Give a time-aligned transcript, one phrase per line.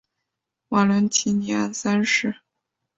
[0.69, 2.37] 瓦伦提尼安三世。